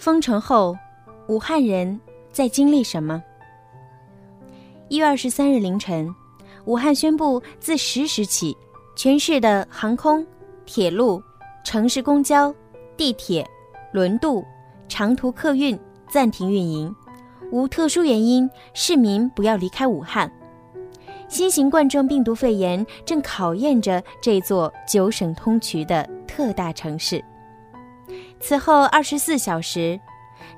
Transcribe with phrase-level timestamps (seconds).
[0.00, 0.74] 封城后，
[1.26, 2.00] 武汉人
[2.32, 3.22] 在经历什么？
[4.88, 6.08] 一月二十三日凌晨，
[6.64, 8.56] 武汉宣布自十时起，
[8.96, 10.26] 全市的航空、
[10.64, 11.22] 铁路、
[11.62, 12.54] 城市公交、
[12.96, 13.46] 地铁、
[13.92, 14.42] 轮渡、
[14.88, 16.96] 长途客运暂停运营，
[17.52, 20.32] 无特殊原因，市民不要离开武汉。
[21.28, 27.22] 新型冠状病毒肺炎正考验着这座九省通衢的特大城市。
[28.40, 30.00] 此后二十四小时，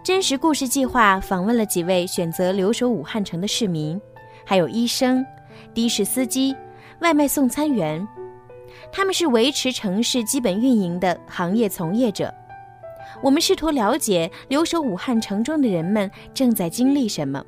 [0.04, 4.00] 真实故事计划访问了几位选择留守武汉城的市民，
[4.46, 5.24] 还有医生、
[5.74, 6.56] 的士司机、
[7.00, 8.06] 外卖送餐员，
[8.92, 12.32] 他们是维持城市基本运营的行业从业者。
[13.20, 17.44] 我们试图了解留守武汉城中的人们正在经历什么，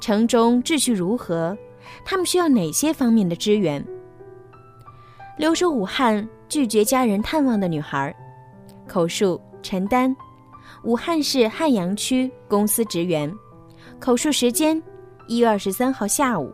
[0.00, 1.56] 城中秩序如何。
[2.04, 3.84] 他们需要哪些方面的支援？
[5.36, 8.14] 留守武汉、拒绝家人探望的女孩，
[8.88, 10.14] 口述陈丹，
[10.84, 13.32] 武汉市汉阳区公司职员，
[13.98, 14.80] 口述时间
[15.26, 16.52] 一月二十三号下午。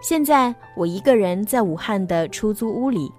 [0.00, 3.10] 现在我一个人在武汉的出租屋里，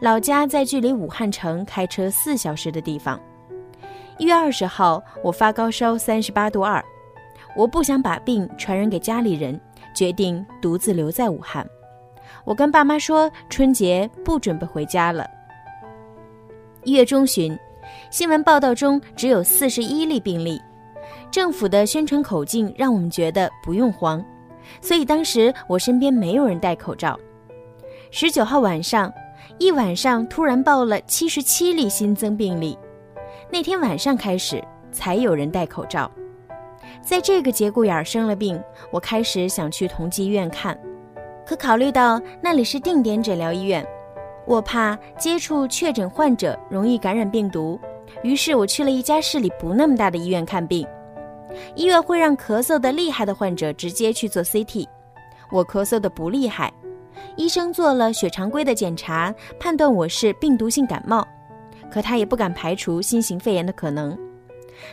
[0.00, 3.20] 老家在距离武汉城开车四小时的地方。
[4.18, 6.84] 一月二十号，我发高烧三十八度二，
[7.56, 9.60] 我不想把病传染给家里人。
[9.94, 11.68] 决定独自留在武汉。
[12.46, 15.28] 我跟爸妈说，春节不准备回家了。
[16.84, 17.56] 一月中旬，
[18.10, 20.60] 新闻报道中只有四十一例病例，
[21.30, 24.24] 政府的宣传口径让我们觉得不用慌，
[24.80, 27.16] 所以当时我身边没有人戴口罩。
[28.10, 29.12] 十九号晚上，
[29.58, 32.76] 一晚上突然报了七十七例新增病例，
[33.48, 36.10] 那天晚上开始才有人戴口罩。
[37.00, 40.76] 在这个节骨眼儿生了病，我开始想去同济医院看，
[41.46, 43.86] 可考虑到那里是定点诊疗医院，
[44.46, 47.78] 我怕接触确诊患者容易感染病毒，
[48.22, 50.86] 于是我去了一家市里不那么大的医院看病。
[51.74, 54.86] 医院会让咳嗽的厉害的患者直接去做 CT，
[55.50, 56.72] 我咳嗽的不厉害，
[57.36, 61.26] 医生做了血常规的检查，判断我是病毒性感冒，
[61.90, 64.18] 可他也不敢排除新型肺炎的可能，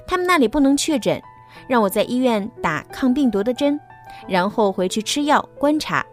[0.05, 1.21] 他们那里不能确诊。
[1.67, 3.77] 让我在医院打抗病毒的针，
[4.27, 6.05] 然后回去吃药观察。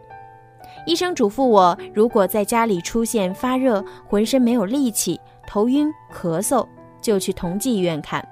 [0.87, 6.67] 医生嘱咐我，如果在家里出现发热、浑身没有力气、头晕、咳嗽，
[7.03, 8.27] 就去同济医院看，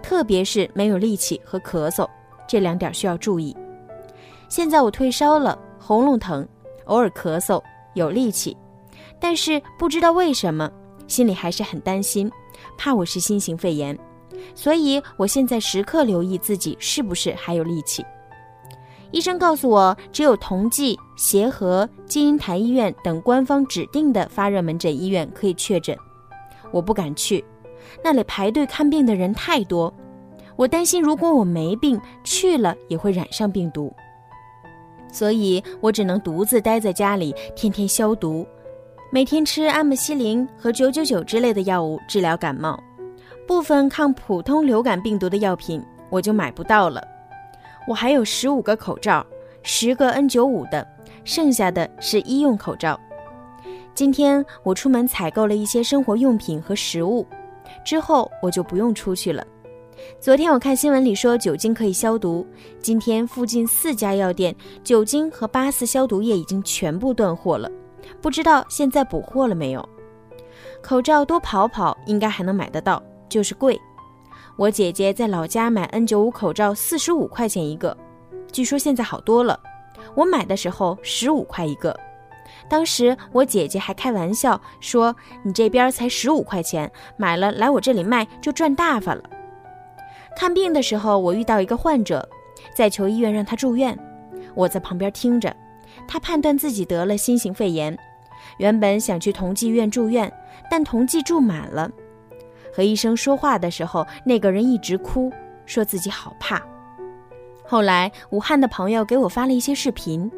[0.00, 2.08] 特别是没有力气和咳嗽
[2.46, 3.54] 这两点需要注意。
[4.48, 6.46] 现在我退烧了，喉咙疼，
[6.84, 7.60] 偶尔咳嗽，
[7.94, 8.56] 有力气，
[9.18, 10.70] 但是不知道为什么，
[11.08, 12.30] 心里还是很担心，
[12.78, 13.98] 怕我是新型肺炎。
[14.54, 18.06] 所以，我现在时刻留意自己是不是还有力气。
[19.10, 25.96] 医生告诉我，只有同济、协和、金银潭医院等官方指定的发热门诊医院可以确诊。
[26.70, 27.42] 我不敢去，
[28.04, 29.92] 那里排队看病的人太多。
[30.56, 33.90] 我担心，如果我没病去了，也会染上病毒。
[35.10, 38.46] 所以我只能独自待在家里，天天消毒，
[39.10, 42.78] 每天吃阿莫西林和九九九之类的药物治疗感冒。
[43.46, 47.02] 部分抗普通流感病毒的药品我就买不到了。
[47.88, 49.26] 我还有十五个口罩，
[49.62, 50.86] 十个 N95 的，
[51.24, 53.00] 剩下的是医用口罩。
[53.94, 57.26] 今天我出门采购了一些生活用品和食物，
[57.82, 59.42] 之后我就不用出去了。
[60.20, 62.46] 昨天我看新闻里说酒精可以消毒，
[62.78, 67.70] 今天附近四家药店酒精和八四消毒液已经全部断货了，
[68.20, 69.88] 不知道现在补货了没有。
[70.82, 73.02] 口罩多跑跑，应该还能买得到。
[73.30, 73.78] 就是贵，
[74.58, 77.96] 我姐姐在老家买 N95 口罩四十五块钱一个，
[78.50, 79.60] 据说现在好多了。
[80.16, 81.96] 我买的时候十五块一个，
[82.68, 85.14] 当时我姐姐还开玩笑说
[85.46, 89.22] ：“你这边才十五块钱，买了来我这里卖就赚大发了。”
[90.36, 92.28] 看病的时候，我遇到一个患者，
[92.74, 93.96] 在求医院让他住院，
[94.56, 95.54] 我在旁边听着，
[96.08, 97.96] 他判断自己得了新型肺炎，
[98.56, 100.32] 原本想去同济医院住院，
[100.68, 101.88] 但同济住满了。
[102.78, 105.32] 和医生说话的时候，那个人一直哭，
[105.66, 106.62] 说自己好怕。
[107.66, 110.30] 后来，武汉的朋友给我发了一些视频，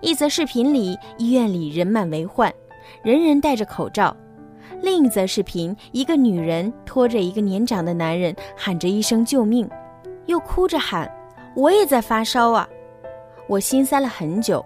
[0.00, 2.50] 一则视频里医院里人满为患，
[3.02, 4.16] 人人戴着口罩；
[4.80, 9.68] 另一则视频，一个女人拖着一个年长的男人，喊着一声救命，
[10.24, 11.14] 又哭着喊
[11.54, 12.66] ：“我也在发烧啊！”
[13.46, 14.64] 我心塞了很久，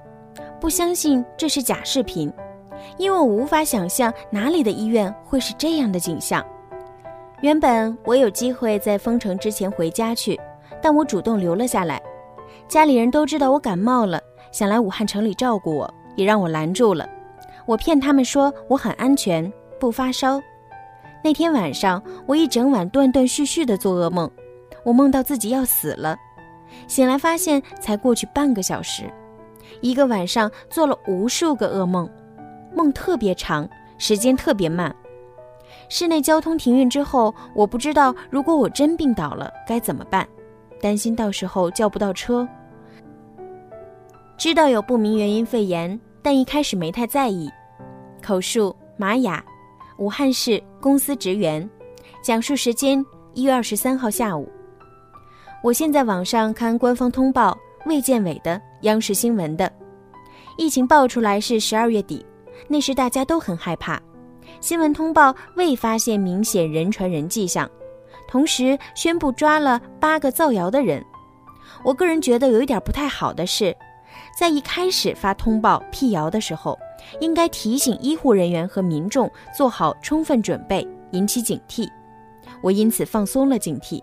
[0.61, 2.33] 不相信这是假视频，
[2.97, 6.47] 因为我无法想象哪里的医院会是这样的景象。
[7.41, 10.39] 原本我有机会在封城之前回家去，
[10.83, 12.03] 但我主动留了下来。
[12.67, 14.21] 家里人都知道我感冒了，
[14.51, 17.09] 想来武汉城里照顾我，也让我拦住了。
[17.65, 20.41] 我骗他们说我很安全，不发烧。
[21.23, 24.29] 那天晚上，我一整晚断断续续的做噩梦，
[24.85, 26.17] 我梦到自己要死了，
[26.89, 29.05] 醒来发现才过去半个小时，
[29.81, 32.11] 一个晚上做了无数个噩梦，
[32.75, 34.93] 梦特别长，时间特别慢。
[35.89, 40.29] 市内交通停运之后，我不知道如果我真病倒了该怎么办，
[40.81, 42.47] 担心到时候叫不到车。
[44.37, 47.51] 知道有不明原因肺炎，但一开始没太在意。
[48.23, 49.45] 口述：玛雅。
[49.99, 51.69] 武汉市公司职员，
[52.23, 53.05] 讲述时间
[53.35, 54.49] 一月二十三号下午。
[55.61, 59.69] 我现在网上看官方通报，卫健委的、央视新闻的，
[60.57, 62.25] 疫情爆出来是十二月底，
[62.69, 64.01] 那时大家都很害怕。
[64.61, 67.69] 新闻通报未发现明显人传人迹象，
[68.29, 71.05] 同时宣布抓了八个造谣的人。
[71.85, 73.77] 我个人觉得有一点不太好的是，
[74.39, 76.79] 在一开始发通报辟谣的时候。
[77.21, 81.89] 应该提醒医护人员和民众做好充分准备，引起警惕。
[82.61, 84.03] 我因此放松了警惕。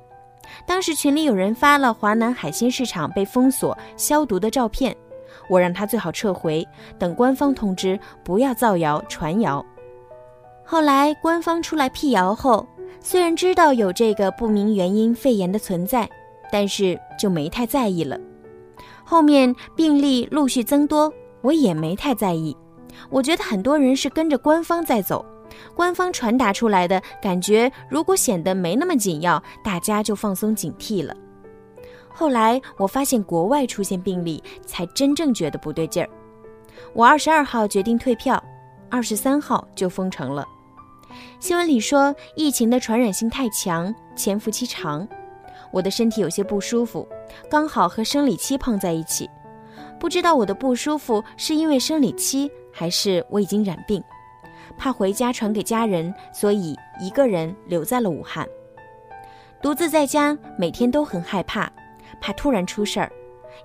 [0.66, 4.96] 当时群里有人发了华南海鲜市场被封锁消毒的照片，
[5.50, 9.64] 我让他最好撤回，等官方通知，不要造谣传谣。
[10.66, 12.68] 后来官方出来辟谣后，
[13.00, 16.10] 虽然知道有这个不明原因肺炎的存在，
[16.52, 18.20] 但是就没太在意了。
[19.04, 22.58] 后面病例陆续增多，我也没太在意。
[23.12, 25.24] 我觉得很多人是跟着官方在走，
[25.76, 31.16] 官方传达出来的感觉，如果显得没那么紧要，大家就放松警惕了。
[32.10, 36.10] 后来我发现国外出现病例，才真正觉得不对劲儿。
[36.94, 38.44] 我二十二号决定退票，
[38.90, 40.44] 二十三号就封城了。
[41.46, 45.08] 新闻里说疫情的传染性太强，潜伏期长，
[45.70, 47.08] 我的身体有些不舒服，
[47.48, 49.30] 刚好和生理期碰在一起，
[50.00, 52.50] 不知道我的不舒服是因为生理期。
[52.74, 54.04] 还是我已经染病，
[54.76, 58.50] 怕回家传给家人，所以一个人留在了武汉，
[59.62, 61.72] 独自在家，每天都很害怕，
[62.20, 63.12] 怕突然出事儿，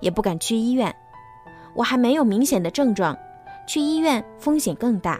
[0.01, 0.95] 也不敢去医院。
[1.73, 3.17] 我还没有明显的症状，
[3.65, 5.19] 去医院风险更大。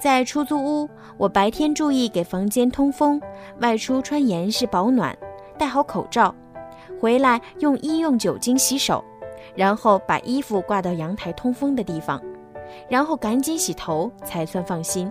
[0.00, 3.20] 在出租屋，我白天注意给房间通风，
[3.60, 5.16] 外出穿严实保暖，
[5.58, 6.34] 戴好口罩，
[7.00, 9.02] 回来用医用酒精洗手，
[9.54, 12.20] 然后把衣服挂到阳台通风的地方。
[12.88, 15.10] 然后赶紧洗头才算放心。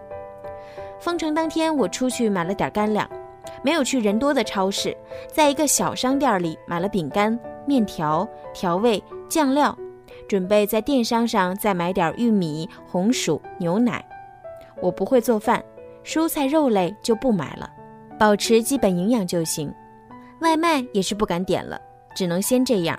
[0.99, 3.09] 封城当天，我出去买了点干粮，
[3.63, 4.95] 没有去人多的超市，
[5.31, 9.75] 在一个小商店里买了饼干、面条、调味、酱料，
[10.27, 14.03] 准备在电商上再买点玉米、红薯、牛奶。
[14.85, 15.63] 我不会做饭，
[16.03, 17.67] 蔬菜肉类就不买了，
[18.19, 19.73] 保持基本营养就行。
[20.41, 21.81] 外卖也是不敢点了，
[22.15, 22.95] 只能先这样。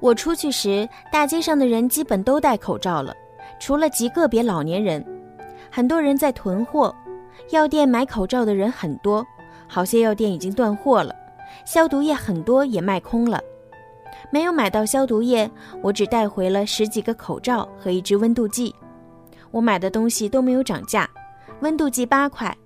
[0.00, 3.14] 我出去时，大街上的人基本都戴口罩了。
[3.58, 5.04] 除了极个别老年人，
[5.70, 6.94] 很多人在囤货。
[7.50, 9.26] 药店买口罩的人很多，
[9.68, 11.14] 好些药店已经断货了。
[11.66, 13.38] 消毒液很多也卖空了，
[14.30, 15.50] 没有买到消毒液，
[15.82, 18.74] 我只带回了十几个口罩和一支温度计。
[19.50, 21.08] 我买的东西都没有涨价，
[21.60, 22.56] 温度计八块，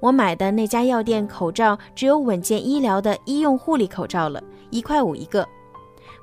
[0.00, 5.46] 我买的那家药店口罩只有稳健医疗的医用护理口罩了，一块五一个。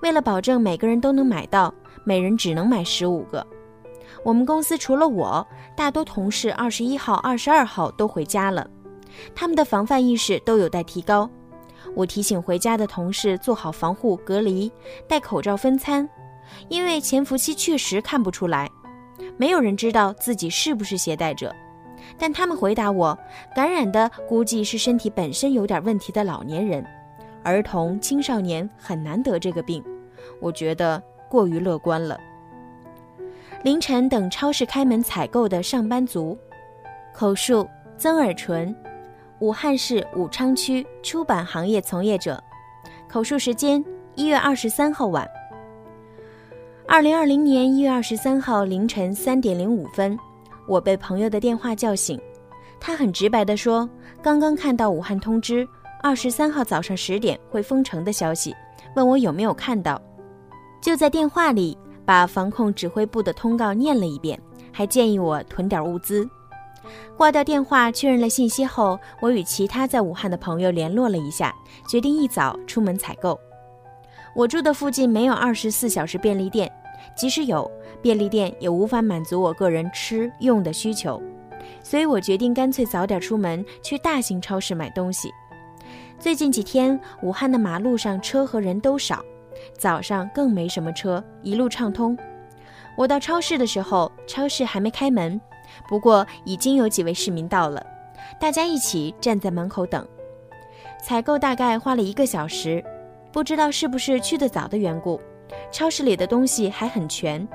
[0.02, 1.74] 为了保证每个人都能买到，
[2.04, 3.46] 每人只能买十五个。
[4.24, 5.46] 我们公司除了我，
[5.76, 8.70] 大多同事二十一号、二十二号都回家了，
[9.34, 11.30] 他们的防范意识都有待提高。
[11.96, 14.72] 我提醒回家的同事做好防护隔离，
[15.08, 16.08] 戴口罩分餐，
[16.68, 18.70] 因为潜伏期确实看不出来，
[19.38, 21.54] 没有人知道自己是不是携带者。
[22.18, 23.18] 但他们回答我，
[23.56, 26.86] 感染的估计是身体本身有点问题的老年人，
[27.44, 29.84] 儿童、青少年很难得这个病。
[30.40, 32.20] 我觉得过于乐观了。
[33.64, 36.38] 凌晨等超市开门采购的上班族，
[37.14, 38.74] 口述曾尔纯，
[39.40, 42.42] 武汉市武昌区出版行业从业者，
[43.08, 43.84] 口述时间
[44.16, 45.30] 一月二十三号晚。
[46.92, 50.18] 二零二零年一月二十三号凌晨三点零五分，
[50.68, 52.20] 我被朋友的电话叫醒，
[52.80, 53.88] 他很直白地说，
[54.24, 55.66] 刚刚看到武汉通知
[56.02, 58.56] 二十三号早上十点会封城的消息，
[58.96, 60.02] 问我有没有看到，
[60.82, 61.78] 就在电话里。
[62.08, 64.42] 把防控指挥部的通告念了一遍，
[64.72, 66.28] 还建议我囤点物资。
[67.16, 71.54] 挂掉电话确认了信息后，我与其他在武汉的朋友联络了一下，
[71.88, 73.40] 决定一早出门采购。
[74.36, 76.72] 我住的附近没有二十四小时便利店，
[77.16, 77.70] 即使有
[78.02, 81.22] 便利店，也无法满足我个人吃用的需求，
[81.84, 85.30] 所以我决定干脆早点出门去大型超市买东西。
[86.20, 89.24] 最近几天，武汉的马路上车和人都少。
[89.78, 92.18] 早上更没什么车，一路畅通。
[92.96, 95.40] 我到超市的时候，超市还没开门，
[95.88, 97.86] 不过已经有几位市民到了。
[98.40, 100.08] 大家一起站在门口等。
[101.02, 102.84] 采购大概花了一个小时，
[103.32, 105.20] 不知道是不是去得早的缘故，
[105.72, 107.48] 超市里的东西还很全。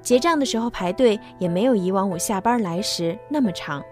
[0.00, 3.82] 结账的时候排队也没有以往我下班来时那么长。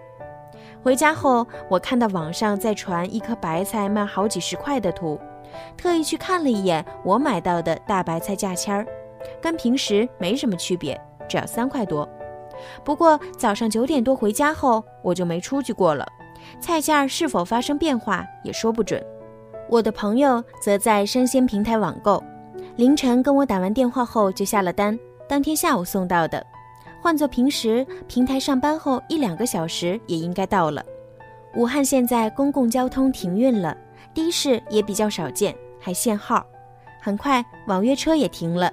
[0.83, 5.19] 回家后，我看到网上在传一颗白菜卖好几十块的图，
[5.77, 8.85] 特意去看了一眼我买到的大白菜价签儿，
[9.41, 12.07] 跟平时没什么区别，只要三块多。
[12.83, 16.07] 不过早上九点多回家后，我就没出去过了。
[16.59, 19.03] 菜价是否发生变化也说不准。
[19.69, 22.23] 我的朋友则在生鲜平台网购，
[22.77, 24.97] 凌晨跟我打完电话后就下了单，
[25.27, 26.43] 当天下午送到的。
[27.01, 30.83] 换做平时，平台上班后一两个小时也应该到了。
[31.55, 33.75] 武汉现在公共交通停运了，
[34.13, 36.45] 的士也比较少见，还限号。
[37.01, 38.71] 很快网约车也停了，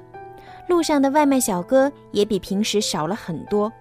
[0.68, 3.72] 路上的外卖小哥也比平时少了很多。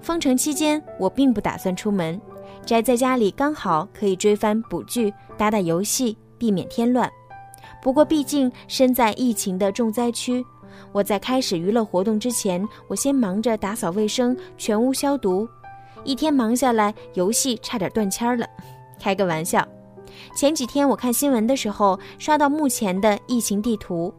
[0.00, 2.20] 封城期间，我并不打算出门，
[2.64, 7.08] 宅在家里刚好可以追番补剧、打打游戏，避免添乱。
[7.82, 10.44] 不过毕竟身在疫情的重灾区。
[10.92, 15.48] 我在开始娱乐活动之前，我先忙着打扫卫生、全屋消毒。
[16.04, 18.46] 一天忙下来，游戏差点断签了。
[19.00, 19.66] 开个玩笑。
[20.34, 24.12] 前几天我看新闻的时候，刷到目前的疫情地图，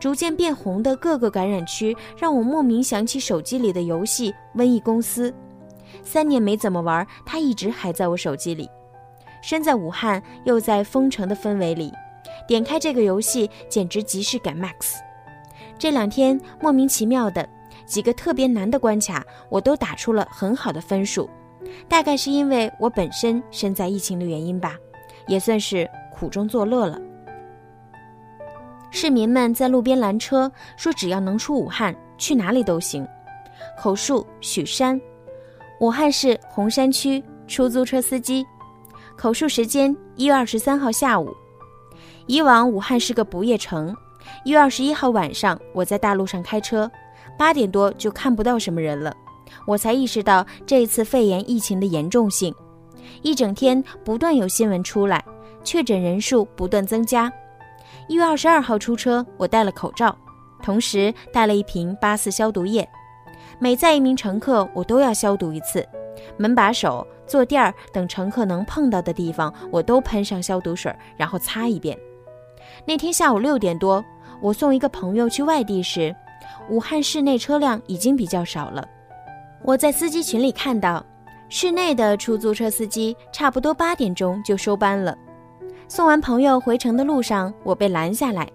[0.00, 5.30] 逐渐变红的各个感染区，让我莫名想起手机里的游戏《瘟疫公司》。
[6.02, 8.68] 三年没怎么玩，它一直还在我手机里。
[9.42, 11.92] 身在武汉，又在封城的氛围里，
[12.46, 14.96] 点开这个游戏，简直即视感 max。
[15.78, 17.48] 这两天莫名其妙的
[17.86, 21.28] 几个特别难的关卡，我都打出了很好的分数，
[21.88, 24.76] 大概是因为我本身身在疫情的原因吧，
[25.26, 27.00] 也算是苦中作乐了。
[28.90, 33.06] 市民们在路边拦车，说只要能出武汉，去哪里都行。
[33.78, 35.00] 口述：许山，
[35.80, 38.44] 武汉市洪山区出租车司机。
[39.16, 41.32] 口述时间：一月二十三号下午。
[42.28, 43.96] 以往武汉是个不夜城。
[44.44, 46.88] 一月二十一号晚上，我在大路上开车，
[47.38, 49.12] 八点多就看不到什么人了，
[49.66, 52.54] 我才意识到这次肺炎疫情的严重性。
[53.22, 55.24] 一整天不断有新闻出来，
[55.64, 57.32] 确诊人数不断增加。
[58.06, 60.14] 一月二十二号出车，我戴了口罩，
[60.62, 62.86] 同时带了一瓶八四消毒液，
[63.58, 65.86] 每载一名乘客，我都要消毒一次，
[66.36, 71.98] 门把手、坐垫儿等乘客能碰到的地方，我都喷上消毒水，然后擦一遍。
[72.84, 74.04] 那天下午六点多。
[74.40, 76.14] 我送一个朋友去外地时，
[76.70, 78.86] 武汉市内车辆已经比较少了。
[79.64, 81.04] 我在司机群里看到，
[81.48, 85.16] 市内的出租车司机差不多八点钟就收班了。
[85.88, 88.48] 送完朋友回城的路上，我被拦下来，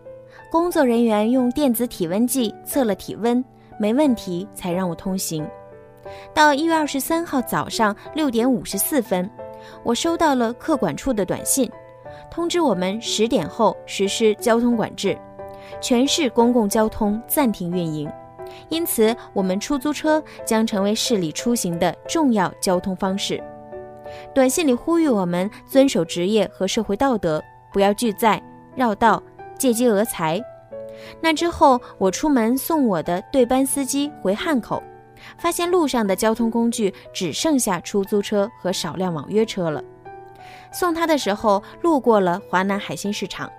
[0.50, 3.44] 工作人员用电子体温计测了体温，
[3.78, 5.46] 没问题，才让我通行。
[6.34, 9.30] 到一月二十三号早上六点五十四分，
[9.84, 11.70] 我收到了客管处的短信，
[12.30, 15.18] 通知我们十点后实施交通管制。
[15.80, 18.12] 全市公共交通暂停运营，
[18.70, 23.42] 因此我们出租车将成为市里出行的重要交通方式。
[24.34, 28.42] 短信里呼吁我们遵守职业和社会道德，不要拒载、
[28.76, 29.22] 绕道、
[29.58, 30.40] 借机讹财。
[31.22, 34.84] 那之后，我出门送我的对班司机回汉口，
[35.38, 39.82] 发现路上的交通工具只剩下出租车和少量网约车了。
[40.74, 43.50] 送他的时候，路过了华南海鲜市场，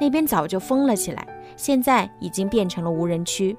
[0.00, 1.26] 那边早就封了起来。
[1.56, 3.54] 现在已经变成了无人区。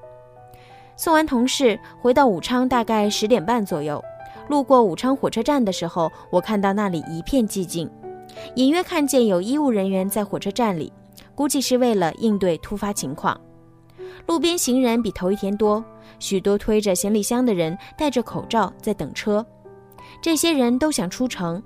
[0.96, 4.02] 送完同事回到武昌，大概十点半左右，
[4.48, 7.88] 路过武昌火车站的时候，我看到那里一片寂静，
[8.56, 10.92] 隐约看见有医务人员在火车站里，
[11.34, 13.40] 估计是为了应对突发情况。
[14.26, 15.84] 路边行人比头一天多，
[16.18, 19.44] 许多推着行李箱的人戴着口罩在等车，
[20.20, 21.62] 这些人都想出城。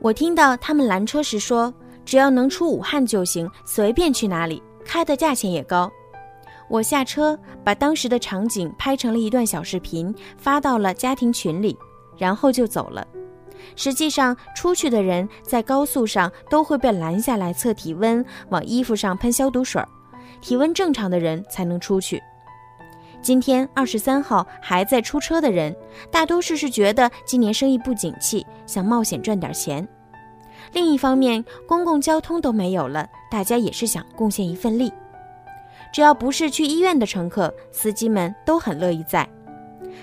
[0.00, 1.72] 我听到他们拦车时说
[2.04, 5.90] ：“只要能出武汉就行，随便去哪里。”开的价钱也高，
[6.68, 11.76] 我下车把当时的场景拍成了一段小视频，发到了家庭群里，
[12.16, 13.04] 然后就走了。
[13.74, 19.82] 实际上，出去的人在高速上都会被拦下来测体温，往衣服上喷消毒水，
[20.40, 22.22] 体温正常的人才能出去。
[23.26, 25.74] 今天二十三号还在出车的人，
[26.12, 29.84] 大多数是觉得今年生意不景气，想冒险赚点钱。
[30.72, 34.92] 另一方面，公共交通都没有了，大家也是想贡献一份力。
[35.92, 39.28] 只要不是去医院的乘客，司机们都很乐意在。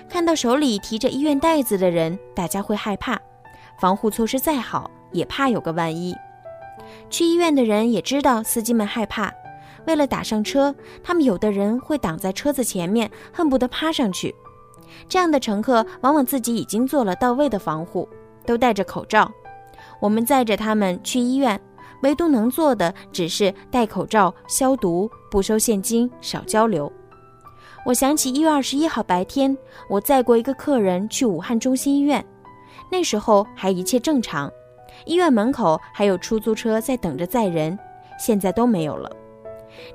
[0.06, 3.18] 看到手里提着医院袋子的人，大家会害怕。
[3.78, 6.14] 防护措施再好，也怕有个万一。
[7.08, 9.32] 去医院的人也知道司机们害怕，
[9.86, 14.34] 为了打上车，他们有的人会挡在车子前面，恨不得趴上去。
[15.08, 18.08] 这样的乘客往往自己已经做了到位的防护，
[18.46, 19.30] 都戴着口罩。
[20.00, 21.60] 我们载着他们去医院，
[22.02, 26.90] 唯独能做的只是戴口罩、消毒、不收现金、少交流。
[27.84, 29.56] 我想起一月二十一号白天，
[29.88, 32.24] 我载过一个客人去武汉中心医院，
[32.90, 34.50] 那时候还一切正常，
[35.04, 37.78] 医院门口还有出租车在等着载人，
[38.18, 39.10] 现在都没有了。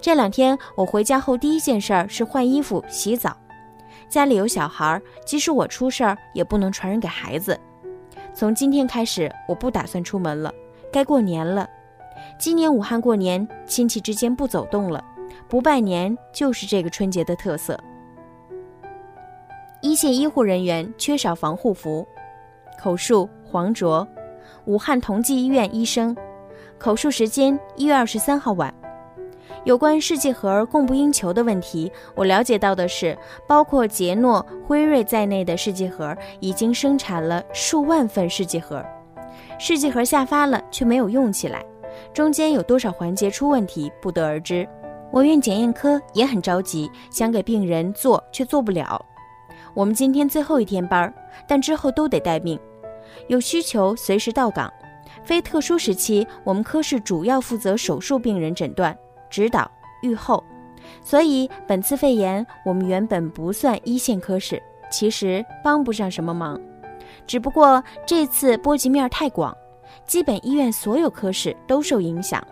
[0.02, 3.36] 这两天我回家后第一件事儿是换衣服、洗澡。
[4.08, 7.60] 家里有小孩，即使我出事儿，也不能传染给孩子。
[8.34, 10.52] 从今天开始，我不打算出门了。
[10.92, 11.70] 该过年了，
[12.40, 15.04] 今年武汉过年，亲戚之间不走动了，
[15.48, 17.80] 不拜年就是这个春节的特色。
[19.82, 22.08] 一线医护人员缺少防护服。
[22.82, 24.08] 口述：黄卓，
[24.66, 26.16] 武汉同济医院医生。
[26.80, 28.74] 口述时间：一月二十三号晚。
[29.66, 38.84] 有关试剂盒供不应求的问题，我了解到的是，包括捷诺、辉瑞在内的试剂盒已经生产了数万份试剂盒，
[39.60, 41.64] 试剂盒下发了却没有用起来，
[42.14, 44.68] 中间有多少环节出问题不得而知。
[45.12, 49.04] 我院检验科也很着急，想给病人做却做不了。
[49.74, 51.14] 我们今天最后一天班，
[51.48, 52.58] 但之后都得待命，
[53.28, 54.72] 有需求随时到岗。
[55.24, 58.98] 非特殊时期，我们科室主要负责手术病人诊断。
[59.30, 59.70] 指导
[60.02, 60.44] 预后，
[61.04, 66.60] 所以本次肺炎我们原本不算一线科室，其实帮不上什么忙。
[67.28, 69.56] 只不过这次波及面太广，
[70.06, 72.44] 基本医院所有科室都受影响。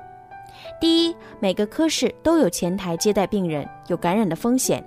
[0.79, 4.79] 第一，每个科室都有前台接待病人，有感染的风险；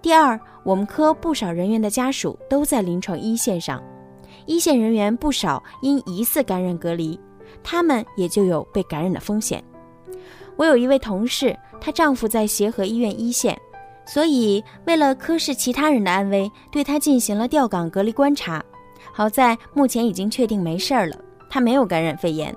[0.00, 3.82] 第二，我们科不少人员的家属都在临床一线上，
[4.46, 7.18] 一线人员不少因疑似感染隔离，
[7.62, 9.62] 他们也就有被感染的风险。
[10.58, 13.56] 我有一位同事，她丈夫在协和医院一线，
[14.04, 18.62] 所以为了科室其他人的安危，对她进行了调岗隔离观察。
[19.12, 21.16] 好在目前已经确定没事儿了，
[21.48, 22.52] 她没有感染肺炎。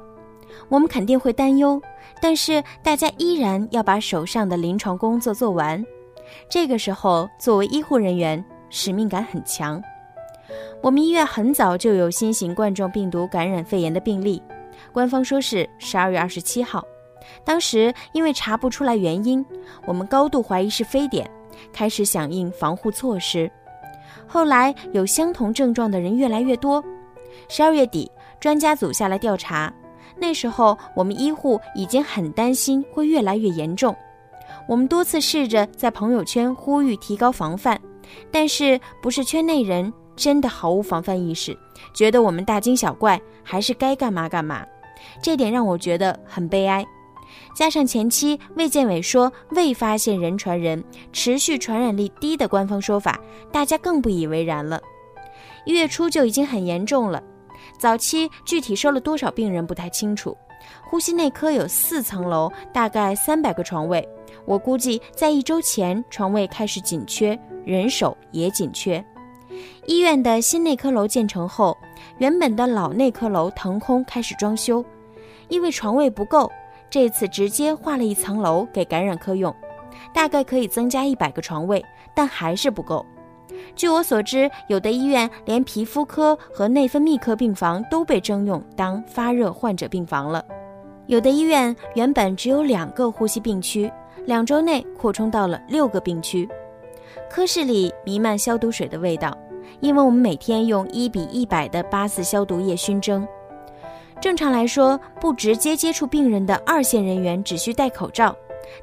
[0.67, 1.79] 我们肯定会担忧，
[2.19, 5.85] 但是大家依然要把手上的临床工作做完。
[6.49, 9.79] 这个时候，作为医护人员，使命感很强。
[10.81, 14.41] 我们医院很早就有新型冠状病毒感染肺炎的病例，
[14.91, 16.83] 官方说是十二月二十七号。
[17.43, 19.45] 当时因为查不出来原因，
[19.85, 21.29] 我们高度怀疑是非典，
[21.71, 23.49] 开始响应防护措施。
[24.27, 26.83] 后来有相同症状的人越来越多。
[27.47, 29.73] 十二月底，专家组下来调查，
[30.17, 33.95] 那时候我们医护已经很担心会越来越严重。
[34.67, 37.79] 我们多次试着在朋友圈呼吁提高防范，
[38.31, 41.57] 但是不是圈内人真的毫无防范意识，
[41.93, 44.65] 觉得我们大惊小怪，还是该干嘛干嘛。
[45.21, 46.85] 这点让我觉得很悲哀。
[47.53, 53.19] 加上前期卫健委说未发现人传人、持续传染力低的官方说法，
[53.51, 54.81] 大家更不以为然了。
[55.65, 57.21] 一月初就已经很严重了，
[57.77, 60.35] 早期具体收了多少病人不太清楚。
[60.83, 64.07] 呼吸内科有四层楼，大概三百个床位，
[64.45, 69.03] 我估计在一周前床位开始紧缺，人手也紧缺。
[69.85, 71.77] 医院的新内科楼建成后，
[72.17, 74.83] 原本的老内科楼腾空开始装修，
[75.49, 76.49] 因为床位不够。
[76.91, 79.55] 这次直接划了一层楼给感染科用，
[80.13, 83.05] 大概可以增加一百个床位，但还是不够。
[83.75, 90.43] 据我所知，有的医院连皮肤科和内分泌科病房都被征用当发热患者病房了。
[91.07, 93.89] 有的医院原本只有两个呼吸病区，
[94.25, 96.47] 两周内扩充到了六个病区。
[97.29, 99.37] 科室里弥漫消毒水的味道，
[99.79, 103.25] 因为我们每天用一比一百的八四消毒液熏蒸。
[104.21, 108.35] 正常来说，不直接接触病人的二线人员只需戴口罩，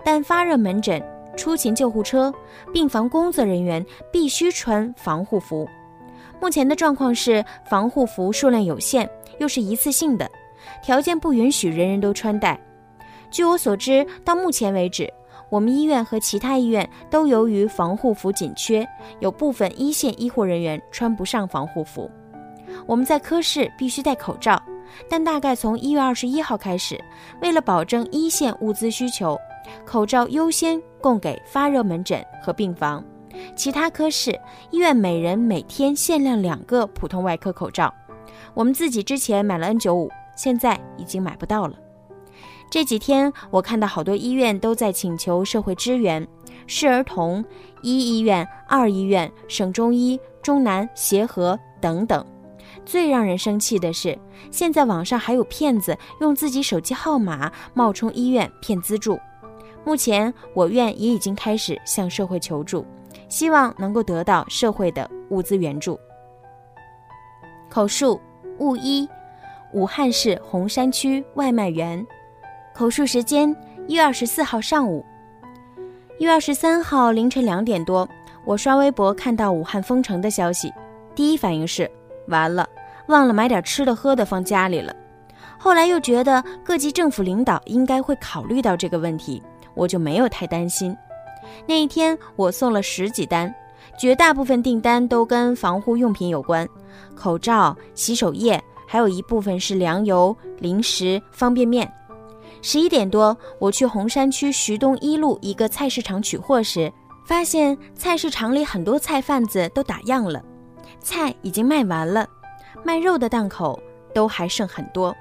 [0.04, 1.00] 但发热门诊、
[1.36, 2.34] 出勤救护车、
[2.72, 5.66] 病房工作人员必须穿防护服。
[6.40, 10.28] 目前的状况是，防护服数量有限，又是一次性的，
[10.82, 12.60] 条件不允许人人都穿戴。
[13.30, 15.08] 据我所知，到目前为止，
[15.50, 18.84] 我们医院和其他医院都由于防护服紧缺，
[19.20, 22.10] 有部分一线医护人员穿不上防护服。
[22.86, 24.60] 我们在科室必须戴口罩。
[25.08, 26.98] 但大概从一月二十一号开始，
[27.40, 29.38] 为了保证一线物资需求，
[29.84, 33.04] 口罩优先供给发热门诊和病房，
[33.54, 34.38] 其他科室
[34.70, 37.92] 医院每人每天限量两个普通外科口罩。
[38.54, 41.76] 我们自己之前买了 N 九五，现在已经买不到了。
[42.70, 46.26] 这几天我看到好多医院都在请求社会支援，
[46.66, 47.44] 市儿童
[47.82, 52.24] 一医院、二医院、省中医、中南协和等等。
[52.88, 54.18] 最让人生气的是，
[54.50, 59.20] 现在网上还有骗子用自己手机号码冒充医院骗资助。
[59.84, 62.86] 目前我院也已经开始向社会求助，
[63.28, 66.00] 希望能够得到社会的物资援助。
[67.68, 68.18] 口述：
[68.58, 69.06] 物一，
[69.74, 72.04] 武汉市洪山区外卖员。
[72.74, 73.54] 口述时间：
[73.86, 75.04] 一月二十四号上午。
[76.18, 78.08] 一月二十三号凌晨两点多，
[78.46, 80.72] 我刷微博看到武汉封城的消息，
[81.14, 81.90] 第一反应是
[82.28, 82.68] 完了，
[83.08, 84.94] 忘了买点吃的喝的放家里了。
[85.58, 89.42] 后来又觉得各级政府领导应该会考虑到这个问题，
[89.74, 90.96] 我就没有太担心。
[91.66, 93.52] 那一天我送了十几单，
[93.98, 96.68] 绝大部分订单都跟防护用品有关，
[97.16, 101.90] 口罩、洗手液，还有一部分是粮油、零食、方便面。
[102.60, 106.92] 十一点多，我去洪山区徐东一路一个菜市场取货时，
[107.24, 110.42] 发现菜市场里很多菜贩子都打烊了，
[111.00, 112.28] 菜已经卖完了，
[112.84, 113.80] 卖肉的档口
[114.14, 115.14] 都还剩很多。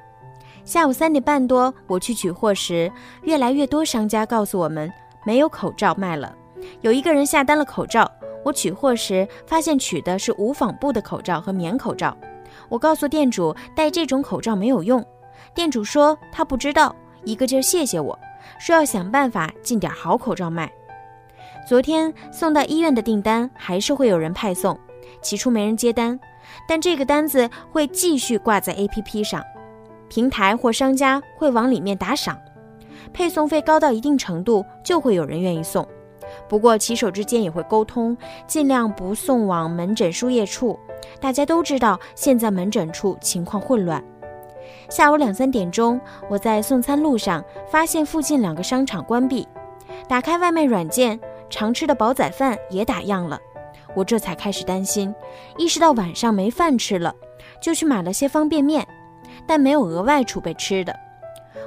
[0.65, 2.91] 下午三点半多，我去取货时，
[3.23, 4.91] 越来越多商家告诉我们
[5.25, 6.35] 没有口罩卖了。
[6.81, 8.11] 有一个人下单了口罩，
[8.43, 12.17] 我取货时发现取的是无纺布的口罩和棉口罩。
[12.67, 15.03] 我告诉店主戴这种口罩没有用，
[15.53, 16.93] 店主说他不知道。
[17.23, 18.17] 一个劲儿谢谢我，
[18.57, 20.71] 说要想办法进点好口罩卖。
[21.67, 24.77] 昨天送到医院的订单还是会有人派送，
[25.21, 26.19] 起初没人接单，
[26.67, 29.43] 但这个单子会继续挂在 APP 上，
[30.09, 32.37] 平台或商家会往里面打赏，
[33.13, 35.87] 配送费高到一定程度就会有人愿意送。
[36.49, 38.15] 不过骑手之间也会沟通，
[38.45, 40.77] 尽量不送往门诊输液处。
[41.21, 44.03] 大家都知道现在门诊处情况混乱。
[44.89, 49.47] 下午两三点钟，我在送餐路上发现附近两个商场关闭，
[50.07, 53.39] 打开外卖软件，常吃的煲仔饭也打烊了。
[53.97, 55.11] 我这才开始担心，
[55.57, 57.11] 意识到晚上没饭吃了，
[57.59, 58.87] 就去买了些方便面，
[59.47, 60.95] 但没有额外储备吃的。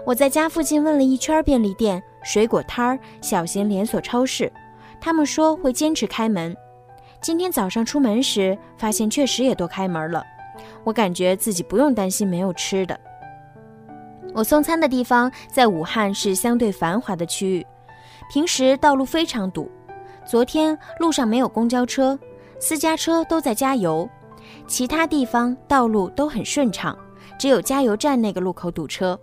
[0.06, 4.50] 我在家附近问了一圈便利店、水果摊儿、小型连锁超市，
[5.00, 6.56] 他们说会坚持开门。
[7.20, 10.22] 今天早上出门时，发现确实也都开门了。
[10.84, 12.96] 我感觉自己不用担心没有吃的。
[14.32, 17.66] 我送餐的地方在武汉是相对繁华的区域，
[18.32, 19.68] 平时道路非常堵。
[20.26, 22.18] 昨天路上没有公交车，
[22.58, 24.08] 私家车都在加油，
[24.66, 26.96] 其他地方道路都很顺畅，
[27.38, 29.18] 只有加油站那个路口堵车。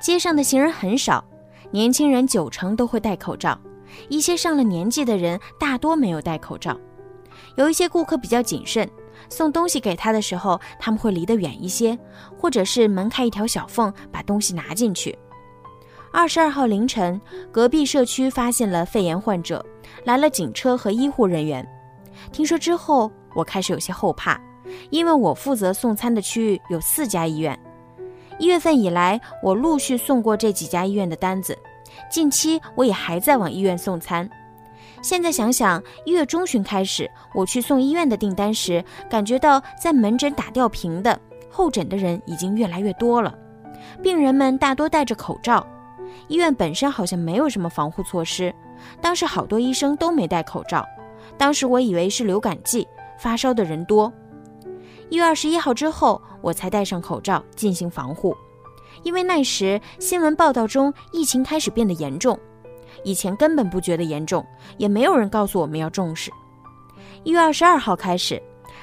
[0.00, 1.24] 街上的行人很少，
[1.70, 3.58] 年轻人九成都会戴口罩，
[4.08, 6.78] 一些上了年纪的人大多没有戴口罩。
[7.56, 8.88] 有一些顾客比较谨慎。
[9.28, 11.96] 送东西给他的时候，他们会离得远一些，
[12.38, 15.16] 或者是门开一条小缝，把东西拿进去。
[16.12, 17.20] 二十二号凌晨，
[17.52, 19.64] 隔壁社区发现了肺炎患者，
[20.04, 21.66] 来了警车和医护人员。
[22.32, 24.38] 听说之后，我开始有些后怕，
[24.90, 27.58] 因为我负责送餐的区域有四家医院。
[28.38, 31.56] 一月份以来，我陆续送过这几家医院的单子，
[32.10, 34.28] 近期我也还在往医院送餐。
[35.02, 41.18] 现在想想，一月中旬开始，我去送医院的订单时，感觉到在门诊打吊瓶的
[41.48, 43.32] 候诊的人已经越来越多了，
[44.02, 45.64] 病人们大多戴着口罩，
[46.28, 48.54] 医院本身好像没有什么防护措施，
[49.00, 50.86] 当时好多医生都没戴口罩，
[51.36, 52.86] 当时我以为是流感季，
[53.18, 54.12] 发烧的人多。
[55.08, 58.36] 一月二十一号之后，我才戴上口罩进行防护，
[59.02, 62.38] 因为那时新闻报道中疫情开始变得严重。
[63.02, 64.46] 以前根本不觉得严重，
[64.76, 66.30] 也没有人告诉我们要重视。
[67.24, 68.40] 一月二十二号开始，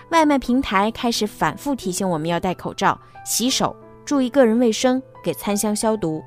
[0.09, 6.23] 外卖平台开始反复提醒我们要戴口罩、洗手、注意个人卫生、给餐箱消毒。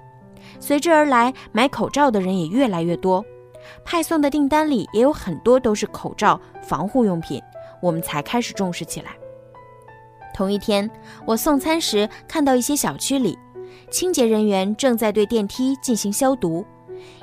[0.60, 3.24] 随之而来，买口罩的人也越来越多，
[3.84, 7.42] 派送的订单里也有很多都是口罩、防护用品，
[7.80, 9.16] 我们才开始重视起来。
[10.34, 10.88] 同一天，
[11.26, 13.36] 我送餐时看到一些小区里，
[13.90, 16.64] 清洁人员正在对电梯进行消毒。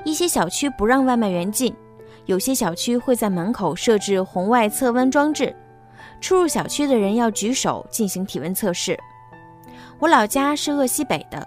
[0.04, 1.74] 一些小区不让外卖员进，
[2.26, 5.54] 有些小区会在门口设置红外测温装置，
[6.20, 8.98] 出入小区的人要举手进行体温测试。
[9.98, 11.46] 我老家是鄂西北的，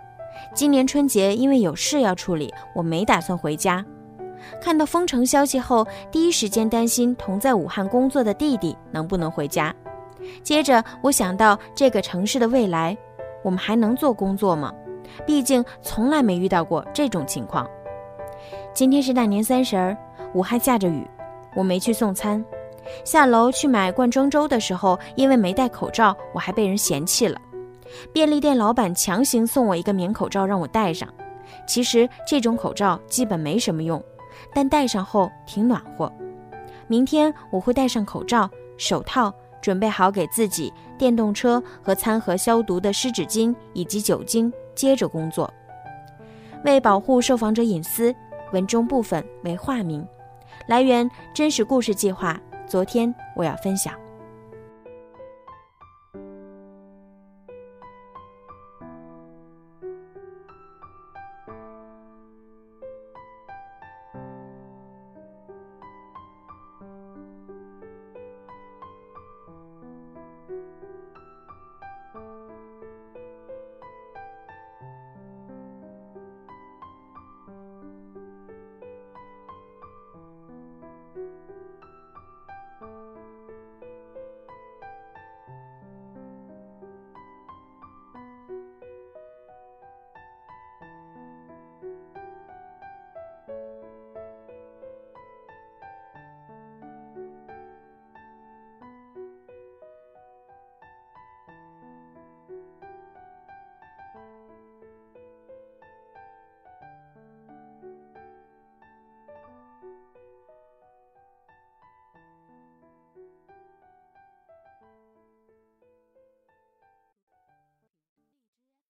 [0.53, 3.83] 今年春节因为有事要处理，我没打算回家。
[4.61, 9.73] 看到封城消息后，第一时间担心同在武汉工作的弟弟能不能回家。
[10.43, 12.97] 接着我想到这个城市的未来，
[13.43, 14.73] 我们还能做工作吗？
[15.25, 17.67] 毕竟从来没遇到过这种情况。
[18.73, 19.97] 今天是大年三十儿，
[20.33, 21.07] 武汉下着雨，
[21.55, 22.43] 我没去送餐。
[23.05, 27.39] 下楼去买罐装粥的时候，因为没戴口罩，我还被人嫌弃了。
[28.13, 31.07] 便利店老板强行送我一个棉口罩让我戴上，
[31.67, 34.03] 其实这种口罩基本没什么用，
[34.53, 36.11] 但戴上后挺暖和。
[36.87, 45.51] 明天我会戴上口罩、手套，准备好给自己、电动车和餐盒消毒的湿纸巾以及酒精，接着工作。
[46.63, 48.13] 为保护受访者隐私。
[48.51, 50.05] 文中部分为化名，
[50.67, 52.37] 来源真实故事计划。
[52.67, 53.93] 昨天我要分享。